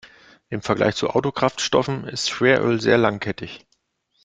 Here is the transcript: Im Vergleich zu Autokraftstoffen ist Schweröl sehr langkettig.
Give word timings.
Im 0.49 0.63
Vergleich 0.63 0.95
zu 0.95 1.11
Autokraftstoffen 1.11 2.05
ist 2.07 2.27
Schweröl 2.27 2.81
sehr 2.81 2.97
langkettig. 2.97 3.67